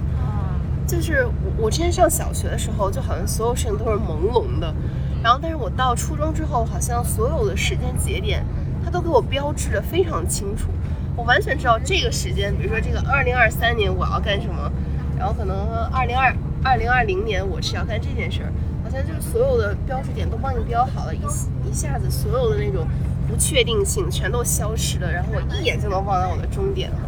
[0.87, 4.75] 就是我我之前上小学的时候，就好像所有事情都是朦胧的，
[5.23, 8.45] 然后但是我到初中之后，好像所有的时间节点，
[8.85, 10.69] 它都给我标志的非常清楚，
[11.17, 14.71] 我完全知道这个时间，比如说这个二零二三年我要干什么，
[15.19, 15.57] 然后可能
[15.93, 16.35] 二零二。
[16.65, 18.53] 二零二零年我是要干这件事儿，
[18.85, 21.19] 好像就是所有的标志点都帮你标好了，一
[21.69, 22.87] 一下子所有的那种
[23.33, 26.99] 不确定性全都消失了，然后我一眼就能望到我的终点了。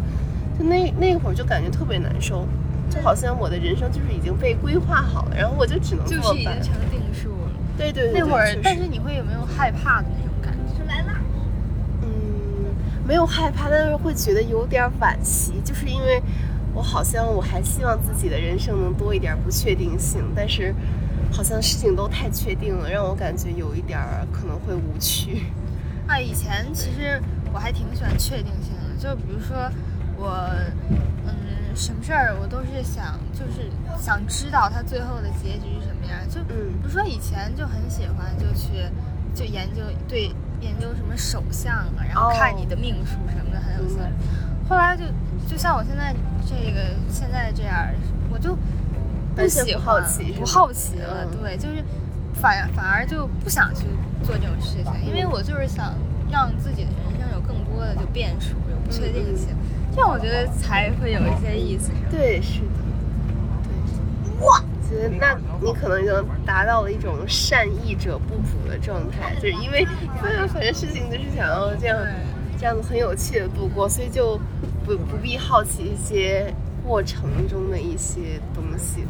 [0.58, 2.48] 就那那会儿就感觉特别难受，
[2.88, 7.50] 就好像我的人生就是已经被规划好了，然后我就只能就是已经成定数了。
[7.76, 8.20] 对对对。
[8.20, 10.82] 那会儿，但是你会有没有害怕的那种感觉？
[10.88, 11.20] 来啦。
[12.00, 12.08] 嗯，
[13.06, 16.22] 没有害怕，但是会觉得有点惋惜，就是因为。
[16.76, 20.74] 我好像我还希望自己的人生能多一点不确定性，但是
[21.30, 23.96] 好像事情都太确定了，让我感觉有一点
[24.32, 25.44] 可能会无趣。
[26.14, 27.20] 啊，以前其实
[27.52, 29.68] 我还挺喜欢确定性的，就比如说
[30.16, 30.48] 我，
[31.26, 33.68] 嗯，什么事儿我都是想，就是
[34.00, 36.20] 想知道它最后的结局是什么样。
[36.30, 38.88] 就比如说以前就很喜欢就去
[39.34, 44.68] 就研究对研究什么手相啊，然后看你的命数什么的很有兴趣。
[44.68, 45.02] 后来就
[45.50, 46.14] 就像我现在。
[46.46, 47.88] 这个现在这样，
[48.30, 48.54] 我就
[49.34, 50.04] 不喜欢，
[50.38, 51.24] 不好奇了。
[51.40, 51.82] 对，就是
[52.34, 53.86] 反反而就不想去
[54.24, 55.94] 做这种事情，因为我就是想
[56.30, 59.48] 让自己的人生有更多的就变数，有不确定性，
[59.94, 61.90] 这样我觉得才会有一些意思。
[62.10, 62.66] 对，是的。
[63.62, 64.58] 对，哇，
[64.88, 66.12] 觉得那你可能已经
[66.44, 69.86] 达到了一种善意者不卜的状态，就是因为
[70.20, 71.98] 反正事情就是想要这样
[72.58, 74.40] 这样子很有趣的度过，所以就。
[74.86, 76.52] 不不必好奇一些
[76.86, 79.06] 过程中的一些东西。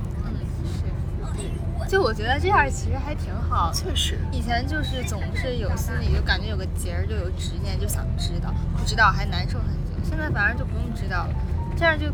[1.95, 3.71] 就我觉得这样其实还挺好。
[3.73, 4.19] 确实。
[4.33, 9.93] 以前就是总是有心里就感觉有个结儿，就有执念，就想知道，不知道还难受很久。
[10.03, 11.29] 现在反而就不用知道了，
[11.77, 12.07] 这样就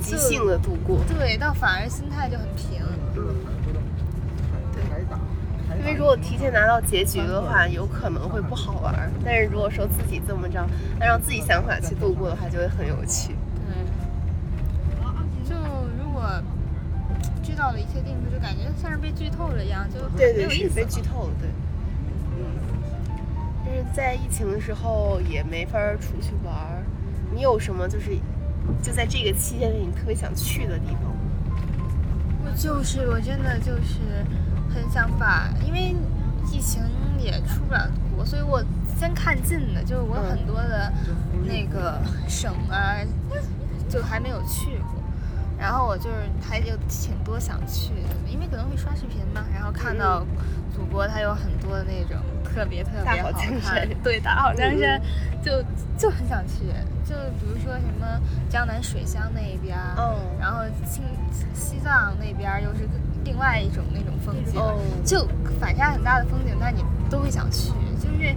[0.00, 0.98] 即兴的度过。
[1.16, 2.82] 对，倒反而心态就很平。
[3.14, 3.36] 嗯。
[4.72, 4.82] 对。
[5.78, 9.08] 因为如果提前拿到结局的话，有可能会不好玩。
[9.24, 10.58] 但是如果说自己这么着，
[10.98, 13.36] 按照自己想法去度过的话，就会很有趣。
[13.64, 13.76] 对，
[15.48, 15.54] 就
[16.02, 16.28] 如果
[17.62, 21.48] 知道了一切定数，就感觉像是被剧透了一样，就对对没有意思被剧透了，对。
[22.36, 22.44] 嗯，
[23.64, 26.82] 但是在疫情的时候也没法出去玩儿。
[27.32, 28.18] 你有什么就是
[28.82, 31.20] 就在这个期间内你特别想去的地方吗？
[32.44, 34.00] 我就是我真的就是
[34.74, 35.94] 很想把，因为
[36.50, 36.82] 疫情
[37.16, 38.60] 也出不了国，所以我
[38.98, 40.92] 先看近的，就是我嗯很多的
[41.44, 42.96] 那个省啊，
[43.88, 44.81] 就还没有去过。
[45.62, 50.26] 然后我就是还有挺多想去的，因为可能会刷视频嘛，然后看到
[50.74, 55.00] 祖国它有很多的那种特别特别大好看山，对大好江山，
[55.40, 55.62] 就
[55.96, 56.64] 就很想去。
[57.04, 61.04] 就比如说什么江南水乡那一边嗯，哦然后青
[61.54, 62.88] 西藏那边儿又是
[63.24, 65.28] 另外一种那种风景，哦就
[65.60, 67.70] 反差很大的风景，但你都会想去，
[68.00, 68.34] 就是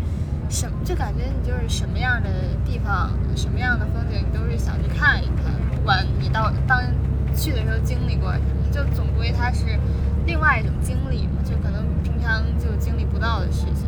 [0.47, 2.29] 什就感觉你就是什么样的
[2.63, 6.83] 地方，什么样的风景，你都是想去看一看，不管你到当
[7.35, 9.65] 去的时候经历过什么，就总归它是
[10.25, 13.85] 另外一种经历嘛，就可能平常就经历不到的事情。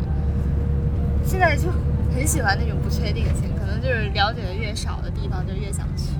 [1.24, 1.68] 现在就
[2.14, 6.12] 很喜欢那种不确定性，可能就是了解的越少的地方就越想去。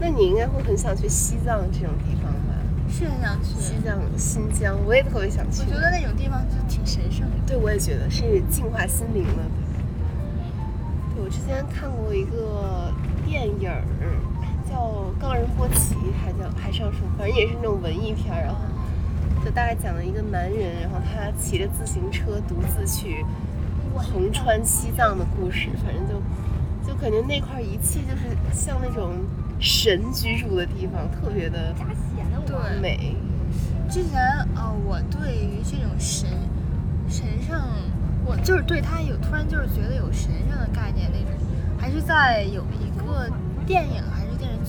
[0.00, 2.54] 那你应该会很想去西藏这种地方吧？
[2.90, 5.62] 是很想去，西藏、新疆，我也特别想去。
[5.62, 7.36] 我觉得那种地方就挺神圣的。
[7.46, 9.42] 对，我也觉得是净化心灵的。
[11.14, 12.92] 对，我之前看过一个
[13.24, 13.82] 电影儿，
[14.74, 14.80] 叫
[15.20, 18.42] 《冈仁波齐》，还叫还上什么，反正也是那种文艺片儿。
[18.42, 18.60] 然后
[19.44, 23.24] 就大概讲了一个男人，然后他骑着自行车独自去
[23.94, 25.68] 横穿西藏的故事。
[25.84, 26.20] 反正就
[26.88, 29.12] 就感觉那块儿一切就是像那种
[29.60, 31.72] 神居住的地方，特别的
[32.44, 33.14] 对，美。
[33.88, 34.20] 之前
[34.56, 36.28] 啊、呃我对于这种神
[37.08, 37.62] 神圣，
[38.24, 41.38] 我就是对他有突然就是觉得有神圣的概念那种，
[41.78, 43.30] 还是在有一个
[43.64, 44.23] 电影还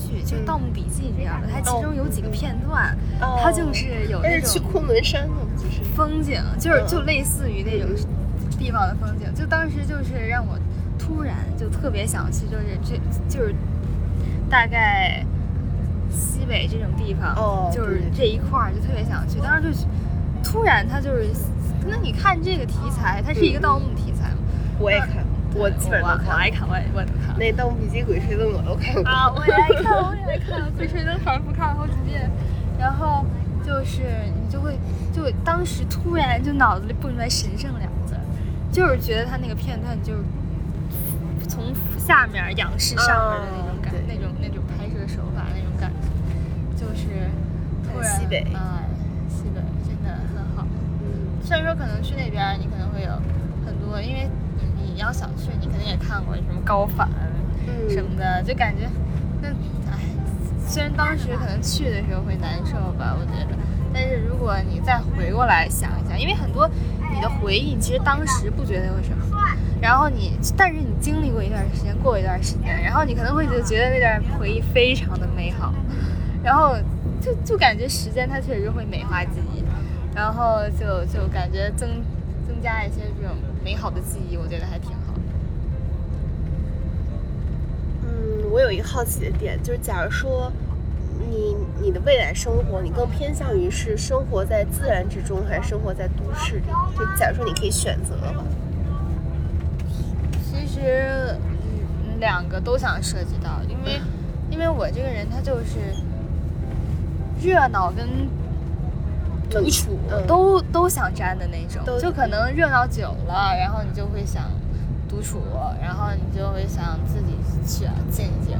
[0.06, 3.38] 剧，就是《盗墓笔记》这样的，它其中有几个片段，哦。
[3.42, 5.82] 它就是有那种去种昆仑山就是？
[5.96, 6.86] 风景，就是嗯。
[6.86, 7.88] 就类似于那种
[8.58, 10.58] 地方的风景，就当时就是让我
[10.98, 13.54] 突然就特别想去，就是这就是
[14.48, 15.24] 大概
[16.10, 19.86] 西北这种地方，哦就是这一块儿就特别想去，当时就
[20.42, 21.28] 突然它就是，
[21.86, 23.62] 那你看这个题材，它是一个嗯。
[23.62, 24.38] 盗墓题材嘛，
[24.78, 25.25] 我也看，
[25.56, 26.28] 我基本上都看。
[26.28, 27.36] 我爱看，我也我也都看。
[27.38, 29.04] 那《盗墓笔记》《鬼吹灯》我都看过。
[29.04, 32.30] 啊，我也爱看，我也爱看，《鬼吹灯》反复看了好几遍。
[32.78, 33.24] 然后
[33.64, 34.02] 就是
[34.34, 34.78] 你就会，
[35.12, 38.20] 就当时突然就脑子里蹦出来“神圣”两个字儿，
[38.70, 40.20] 就是觉得他那个片段就是
[41.48, 45.90] 从下面仰视上面的那种感，那种那种拍摄手法那种感
[46.76, 47.30] 觉，就是
[47.88, 48.84] 突然西北啊，
[49.28, 50.66] 西北真的很好。
[51.00, 53.10] 嗯虽然说可能去那边你可能会有
[53.64, 54.28] 很多，因为
[54.96, 57.06] 你你要想去，你肯定也看过什么高反
[57.66, 58.88] 嗯什么的，就感觉
[59.42, 59.48] 那
[59.92, 59.98] 唉，
[60.66, 63.54] 虽然当时可能去的时候会难受吧，我觉得，
[63.92, 66.66] 但是如果你再回过来想一想，因为很多
[67.12, 69.22] 你的回忆其实当时不觉得有什么。
[69.82, 75.74] 然后你，但是你经历过一段时间，过一段时间，然后你可能会就觉得那段回忆非常的美好，
[76.42, 76.74] 然后
[77.20, 79.62] 就就感觉时间它确实会美化记忆，
[80.14, 82.02] 然后就就感觉增
[82.48, 85.20] 增加一些这种美好的记忆，我觉得还挺好的。
[88.04, 90.52] 嗯，我有一个好奇的点，就是假如说
[91.28, 96.62] 你你的未来生活，你更偏向于是生活在自然之中，还是生活在都市里？
[96.96, 98.44] 就假如说你可以选择的话，
[100.48, 104.00] 其实，嗯，两个都想涉及到，因为，
[104.48, 105.92] 因为我这个人他就是
[107.42, 108.06] 热闹跟
[109.50, 110.26] 独处嗯。
[110.26, 114.44] 都都想沾的那种，就可能热闹久了，然后你就会想
[115.08, 115.40] 独处，
[115.80, 118.58] 然后你就会想自己去静一静，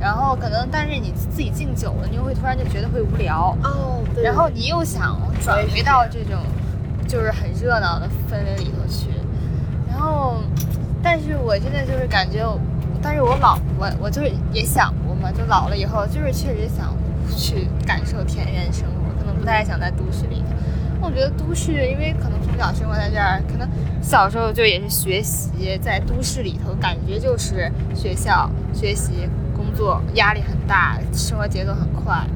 [0.00, 4.22] 然后可能但是你自己静久了，你又会突然就觉得会无聊，哦，对。
[4.22, 6.40] 然后你又想转回到这种
[7.06, 9.10] 就是很热闹的氛围里头去，
[9.88, 10.36] 然后，
[11.02, 12.46] 但是我真的就是感觉，
[13.02, 16.94] 但是我老我我就是也想过嘛，就老了以后就是确实想
[17.36, 19.07] 去感受田园生活，
[19.38, 20.46] 不太想在都市里头。
[21.00, 23.68] 我觉得都市，因为可能从小生活在这儿，可能
[24.02, 32.26] 小时候就也是学习，在都市里头感觉就是学校学习、工作压力很大，生活节奏很快。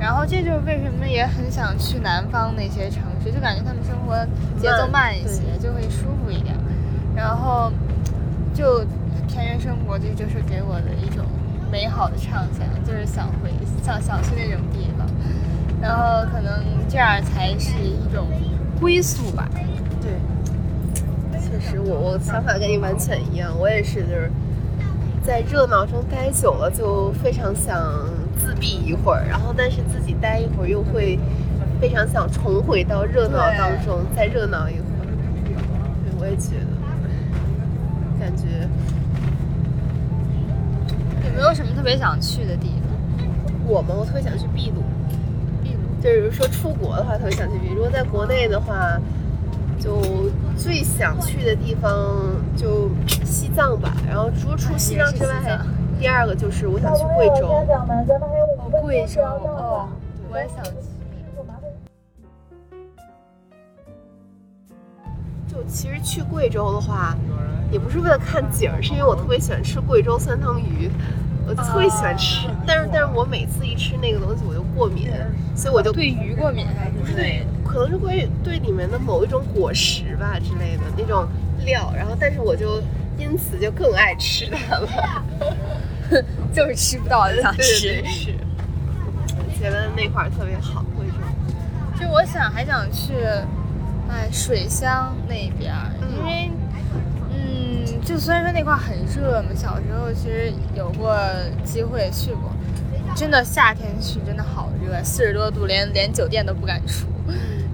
[0.00, 4.16] 然后这就是为什么也很想去南方那些城市，就感觉他们生活
[4.60, 6.54] 节奏慢一些，就会舒服一点。
[7.14, 7.72] 然后
[8.52, 8.84] 就
[9.28, 11.24] 田园生活，这就是给我的一种
[11.70, 14.97] 美好的畅想，就是想回想想去那种地方。
[15.80, 18.26] 然后可能这样才是一种
[18.80, 19.48] 归宿吧。
[20.00, 20.10] 对，
[21.40, 24.30] 确实，我我想法跟你完全一样，我也是，就是
[25.22, 27.76] 在热闹中待久了，就非常想
[28.36, 31.18] 自闭一会儿，然后但是自己待一会儿又会
[31.80, 35.06] 非常想重回到热闹当中，再热闹一会儿。
[35.44, 36.66] 对，我也觉得，
[38.18, 38.68] 感觉
[41.24, 42.82] 有没有什么特别想去的地方？
[43.66, 44.82] 我们我特别想去秘鲁。
[46.02, 47.76] 就是说出国的话，特别想去秘鲁。
[47.76, 48.98] 如果在国内的话，
[49.80, 50.00] 就
[50.56, 52.16] 最想去的地方
[52.56, 52.88] 就
[53.24, 53.92] 西藏吧。
[54.06, 55.60] 然后除了除西藏之外，
[55.98, 57.48] 第二个就是我想去贵州。
[58.82, 59.88] 贵州哦，
[60.30, 60.70] 我也想去。
[65.48, 67.16] 就其实去贵州的话，
[67.72, 70.90] 也不是为了看景儿，是因为我特别喜欢吃贵州酸汤鱼。
[71.48, 75.08] 我就特别喜欢吃，但是但是我每次一吃那个东西我就过敏，
[75.56, 81.26] 所以我就对鱼过敏还不是对，可能是会对里面的某一种果实吧之类的那种
[81.64, 82.82] 料，然后但是我就
[83.16, 85.24] 因此就更爱吃它了，
[86.52, 88.34] 就是吃不到就 想吃，是，
[89.58, 91.98] 觉得那块儿特别好，为什么。
[91.98, 93.14] 就我想还想去，
[94.10, 95.74] 哎，水乡那边，
[96.14, 96.50] 因为。
[98.08, 101.14] 就虽然说那块很热嘛，小时候其实有过
[101.62, 102.50] 机会去过，
[103.14, 107.06] 真的夏天去真的好热，四十多度，连连酒店都不敢出。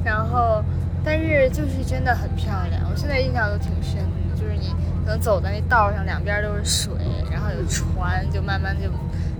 [0.04, 0.60] 然后，
[1.04, 4.74] 但是就是真的很漂亮，我现在印象都挺深的，就是你
[5.06, 6.92] 能走在那道上，两边都是水，
[7.30, 8.90] 然后有船就慢慢就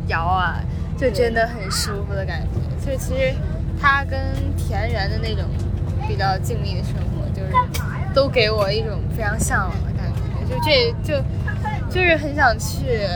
[0.07, 0.61] 摇啊，
[0.97, 2.87] 就真的很舒服的感觉。
[2.93, 3.35] 就其实
[3.81, 4.17] 它跟
[4.57, 5.45] 田园的那种
[6.07, 9.94] 比较静谧的生活，就是都给我一种非常向往的。
[10.49, 11.25] 就这就
[11.91, 13.09] 就是很想去，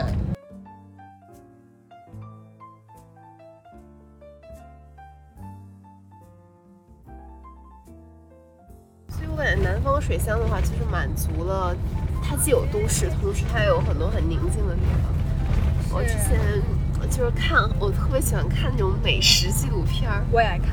[9.09, 11.77] 所以我感觉南方水乡的话，其实满足了
[12.23, 15.95] 它既有都市，同时它也有很多很宁静的地方。
[15.95, 16.39] 我之前
[17.11, 20.71] 就是看，我特别喜欢看那种美食纪录片儿，我也爱看，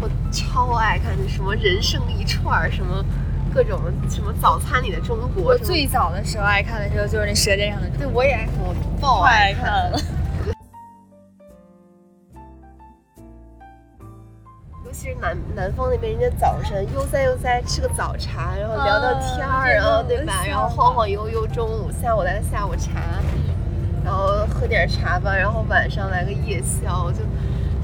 [0.00, 3.04] 我超爱看那什么人生一串什么。
[3.54, 9.98] 各种什么早餐里的中国，我最早的时候爱看的时候就是那《舌尖上的中国》，对，我也爱看，我爆爱看了。
[14.84, 20.44] 尤其是南南方那边，人家早晨悠哉悠哉吃个早茶，然后聊聊天儿，然后对吧？
[20.46, 23.00] 然后晃晃悠悠，中午下午来个下午茶，
[24.02, 27.18] 然后喝点茶吧，然后晚上来个夜宵，就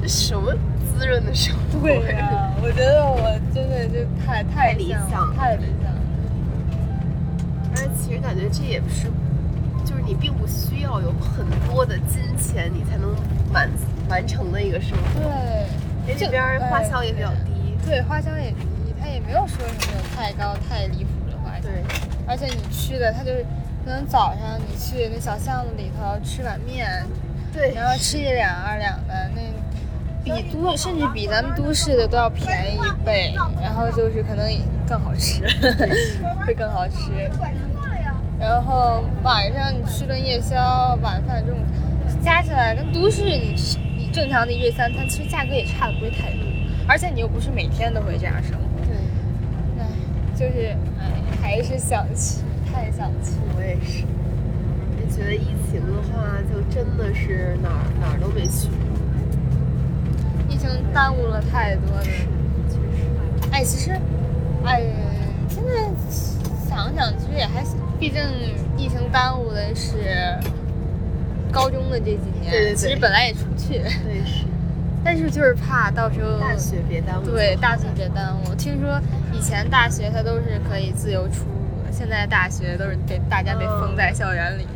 [0.01, 0.53] 就什么。
[0.99, 1.89] 滋润的生活。
[2.61, 5.95] 我觉得我真的就太太理想，太理想。
[7.71, 9.05] 而且其实感觉这也不是，
[9.87, 13.15] 就是你并不需要有很多的金钱，你才能
[13.53, 13.71] 完
[14.09, 15.31] 完成的一个生活。
[16.05, 17.79] 对，这边花销也比较低。
[17.87, 18.67] 对，花销也低，
[19.01, 21.63] 他也没有说什么有太高太离谱的花销。
[21.63, 21.85] 对，
[22.27, 23.47] 而且你去的，他就是
[23.85, 27.07] 可能早上你去那小巷子里头吃碗面，
[27.53, 29.41] 对，然后吃一两二两的那。
[30.25, 34.47] 比都甚至比咱们都市的都要便宜一倍，然后就是可能
[34.89, 35.43] 更好吃，
[36.47, 37.13] 会更好吃。
[38.39, 41.59] 然后晚上你吃顿夜宵、晚饭这种，
[42.23, 46.45] 加起来跟都市你吃你正常的一日三餐，其实价格也差的不会太多。
[46.87, 48.87] 而且你又不是每天都会这样生活。
[48.87, 48.97] 对。
[49.79, 49.87] 唉，
[50.35, 51.11] 就是唉，
[51.43, 53.33] 还是想去，太想去。
[53.57, 54.05] 我也是。
[55.01, 58.69] 就觉得疫情的话，就真的是哪儿哪儿都没去。
[60.93, 62.07] 耽误了太多的，
[63.53, 63.91] 哎，其实，
[64.65, 64.83] 哎，
[65.49, 65.71] 现在
[66.69, 68.23] 想想，其实也还行，毕竟
[68.77, 70.37] 疫情耽误的是
[71.53, 74.45] 高中的这几年，对对对，其实本来也出不去，对是，
[75.05, 78.55] 但是就是怕到时候大学别耽误，对大学别耽误。
[78.55, 79.01] 听说
[79.33, 84.67] 以前大学它都是可以自由出入的，现在大学都是被大家被封在校园里。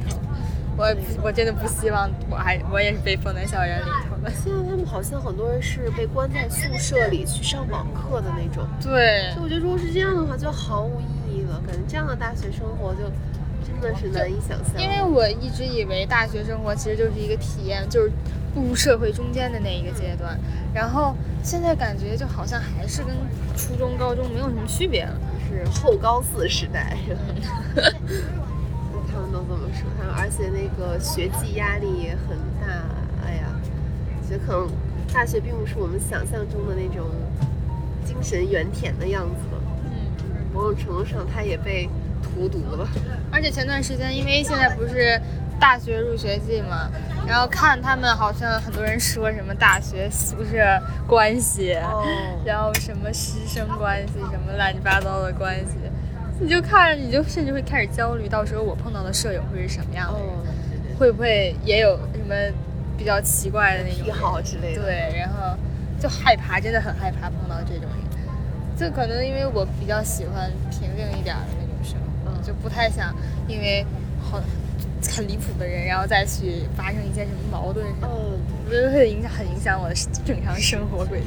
[0.74, 0.88] 我
[1.22, 3.84] 我真的不希望我还我也是被封在校园里
[4.22, 4.34] 头的。
[4.42, 8.66] 现在他们好像很多人是被关在宿舍里去上网课的那种。
[8.80, 9.30] 对。
[9.34, 11.60] 所以我觉得如果是这样的话，就毫无意义了。
[11.66, 13.00] 感觉这样的大学生活就
[13.64, 14.80] 真的是难以想象。
[14.80, 18.10] 因为我一直以为大学生活其实就是一个体验，就是
[18.54, 20.38] 步入社会中间的那一个阶段。
[20.72, 23.14] 然后现在感觉就好像还是跟
[23.56, 25.14] 初中、高中没有什么区别了，
[25.48, 26.96] 是后高四时代。
[29.12, 32.82] 他们都这么说，他们，而且那个学籍压力也很大。
[34.22, 34.68] 哎呀，觉得可能
[35.12, 37.06] 大学并不是我们想象中的那种
[38.04, 39.62] 精神原田的样子了。
[39.84, 41.88] 嗯，某种程度上，它也被
[42.22, 42.88] 荼毒了。
[43.30, 45.20] 而且前段时间，因为现在不是
[45.60, 46.88] 大学入学季嘛，
[47.26, 52.04] 然后看他们好像很多人说什么大学宿舍关系，哦
[52.44, 55.76] 然后什么师生关系，什么乱七八糟的关系，
[56.40, 62.34] 你就看着你就甚至会开始焦虑，到时候我碰到的舍友会是什么样的人，哦，会不会也有什么
[63.02, 64.82] 比较奇怪的那种癖好之类的。
[64.82, 65.58] 对，然后
[66.00, 68.78] 就害怕，真的很害怕碰到这种人。
[68.78, 73.12] 就可能因为我比较喜欢平静一点儿的那种生活，嗯就不太想
[73.48, 73.84] 因为
[74.22, 74.40] 好
[75.10, 79.94] 很离谱的人，然后再去发生一些什么矛盾什么的，嗯，我觉得会影响很影响我的
[80.24, 81.26] 正常生活轨迹。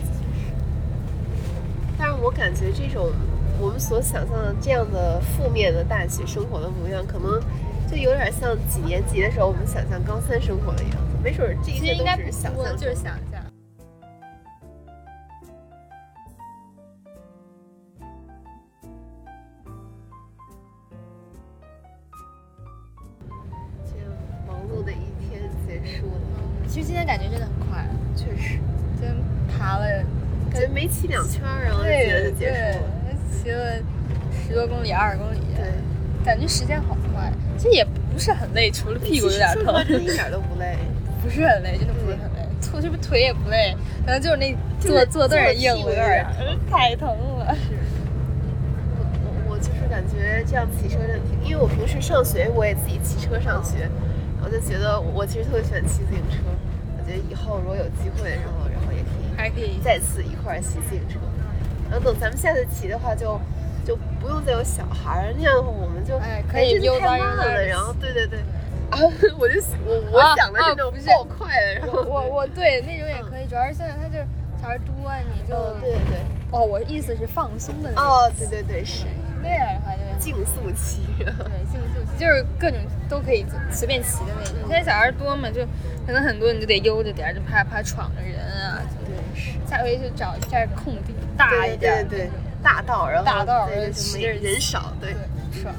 [1.98, 3.12] 但是我感觉这种
[3.60, 7.40] 我们所想象的这样的负面的大学生活的模样，可能
[7.92, 10.98] 就有点像几年级的时候我们想象高三生活的样子。
[11.26, 13.44] 没准儿这一切都其实应该不只是想，象，就是想象。
[23.84, 23.96] 这
[24.48, 26.22] 忙碌的一天结束了。
[26.68, 28.60] 其实今天感觉真的很快，确实，
[28.94, 29.16] 今天
[29.58, 30.04] 爬了，
[30.52, 32.92] 感觉没骑两圈，然后就觉得就结束了。
[33.04, 33.84] 对，骑了
[34.32, 35.74] 十多公里、二十公里，对，
[36.24, 37.34] 感觉时间好快。
[37.58, 40.78] 其实也不是很累，除了屁股有点疼说实话，，真一点都不累。
[41.36, 42.48] 不是很累，真的不是很累。
[42.62, 43.76] 腿是不是腿也不累？
[44.06, 46.26] 可能就是那坐坐凳儿硬了，点儿
[46.72, 47.56] 太疼了。
[48.96, 53.90] 我我我就是感觉这样骑车真的挺，因为我平时上学我也自己骑车上学，
[54.44, 56.38] 我就觉得我其实特别喜欢骑自行车。
[56.98, 61.20] 我觉得以后如果有机会，然后然后也可以还可以再次一块儿骑自行车。
[61.92, 63.40] 然后等咱们下次骑的话就，
[63.86, 67.44] 就不用再有小孩儿，那样的话我们就哎可以悠哉太慢了。
[67.44, 68.40] 悠哉地然后对对对，
[69.04, 74.18] 啊，我就我我啊想的是那种啊不是爆快的，然后我我对那种也可以，主要是现在它就
[74.62, 74.94] 小孩多，
[75.34, 76.18] 你就嗯对对对，
[76.52, 78.04] 哦，我意思是放松的那种。
[78.04, 79.06] 哦对对对是
[79.44, 81.02] 那样的话就竞速骑。
[81.20, 81.26] 对，
[81.72, 84.56] 竞速骑就是各种都可以随便骑的那种。
[84.68, 85.62] 现在小孩多嘛，就
[86.08, 88.82] 可能很多你就得悠着点儿，就怕怕闯着人啊。
[89.06, 89.52] 对是。
[89.68, 95.14] 下回就找一下空地大一点儿对对对那种，大道，然后大道对就是人少，对。
[95.14, 95.76] 对，爽。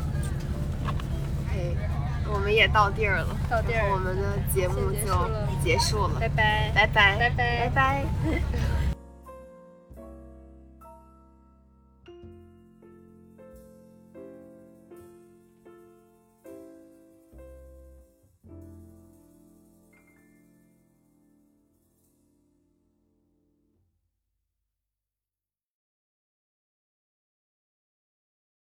[2.27, 3.91] 哎，我们也到地儿了，到地儿。
[3.93, 5.31] 我们的节目就
[5.63, 6.71] 结束了，拜拜。
[6.75, 7.61] 拜拜，拜拜。
[7.61, 8.05] 拜拜。